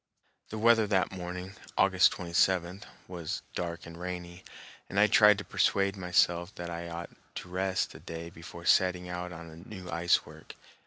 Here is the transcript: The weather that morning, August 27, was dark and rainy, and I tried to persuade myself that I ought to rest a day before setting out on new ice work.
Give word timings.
The 0.49 0.57
weather 0.57 0.87
that 0.87 1.11
morning, 1.11 1.53
August 1.77 2.11
27, 2.13 2.81
was 3.07 3.43
dark 3.53 3.85
and 3.85 3.95
rainy, 3.99 4.43
and 4.89 4.99
I 4.99 5.05
tried 5.05 5.37
to 5.37 5.43
persuade 5.43 5.95
myself 5.95 6.55
that 6.55 6.71
I 6.71 6.89
ought 6.89 7.11
to 7.35 7.49
rest 7.49 7.93
a 7.93 7.99
day 7.99 8.31
before 8.31 8.65
setting 8.65 9.07
out 9.09 9.31
on 9.31 9.61
new 9.69 9.91
ice 9.91 10.25
work. 10.25 10.55